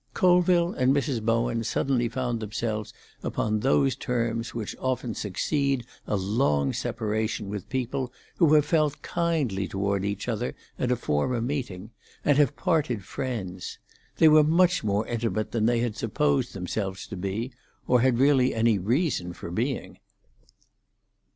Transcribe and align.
Colville 0.15 0.73
and 0.73 0.95
Mrs. 0.95 1.21
Bowen 1.21 1.63
suddenly 1.63 2.09
found 2.09 2.39
themselves 2.39 2.91
upon 3.21 3.59
those 3.59 3.95
terms 3.95 4.51
which 4.51 4.75
often 4.79 5.13
succeed 5.13 5.85
a 6.07 6.15
long 6.15 6.73
separation 6.73 7.49
with 7.49 7.69
people 7.69 8.11
who 8.37 8.55
have 8.55 8.65
felt 8.65 9.03
kindly 9.03 9.67
toward 9.67 10.03
each 10.03 10.27
other 10.27 10.55
at 10.79 10.89
a 10.91 10.95
former 10.95 11.39
meeting 11.39 11.91
and 12.25 12.39
have 12.39 12.55
parted 12.55 13.03
friends: 13.03 13.77
they 14.17 14.27
were 14.27 14.43
much 14.43 14.83
more 14.83 15.05
intimate 15.05 15.51
than 15.51 15.67
they 15.67 15.81
had 15.81 15.95
supposed 15.95 16.55
themselves 16.55 17.05
to 17.05 17.15
be, 17.15 17.51
or 17.85 18.01
had 18.01 18.17
really 18.17 18.55
any 18.55 18.79
reason 18.79 19.33
for 19.33 19.51
being. 19.51 19.99